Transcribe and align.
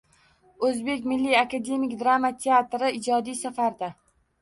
O‘zbek 0.69 1.05
milliy 1.11 1.37
akademik 1.43 1.95
drama 2.01 2.35
teatri 2.47 2.93
ijodiy 3.01 3.41
safarda 3.47 3.97